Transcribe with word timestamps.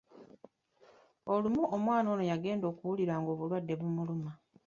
Olumu 1.33 1.61
omwana 1.75 2.07
ono 2.13 2.23
yagenda 2.31 2.65
okuwulira 2.71 3.13
ng’obulwadde 3.19 3.73
bumuluma. 3.79 4.31